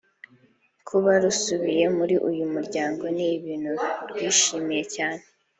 Kuba 0.87 1.11
rusubiye 1.23 1.85
muri 1.97 2.15
uyu 2.29 2.45
muryango 2.53 3.03
ni 3.15 3.25
ibintu 3.37 3.71
rwishimiye 4.09 4.83
cyane 4.95 5.23